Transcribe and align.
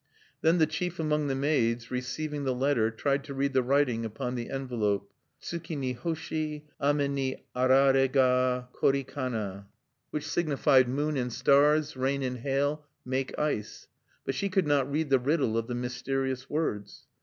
Then 0.41 0.57
the 0.57 0.65
chief 0.65 0.99
among 0.99 1.27
the 1.27 1.35
maids, 1.35 1.91
receiving 1.91 2.43
the 2.43 2.55
letter, 2.55 2.89
tried 2.89 3.23
to 3.25 3.35
read 3.35 3.53
the 3.53 3.61
writing 3.61 4.03
upon 4.03 4.33
the 4.33 4.49
envelope: 4.49 5.07
"Tsuki 5.39 5.75
ni 5.77 5.93
hoshi 5.93 6.65
ame 6.81 7.13
ni 7.13 7.35
arare 7.55 8.11
ga 8.11 8.63
kori 8.73 9.03
kana," 9.03 9.67
Which 10.09 10.27
signified, 10.27 10.89
"Moon 10.89 11.17
and 11.17 11.31
stars 11.31 11.95
rain 11.95 12.23
and 12.23 12.39
hail 12.39 12.83
make 13.05 13.37
ice." 13.37 13.89
But 14.25 14.33
she 14.33 14.49
could 14.49 14.65
not 14.65 14.91
read 14.91 15.11
the 15.11 15.19
riddle 15.19 15.55
of 15.55 15.67
the 15.67 15.75
mysterious 15.75 16.49
words. 16.49 17.05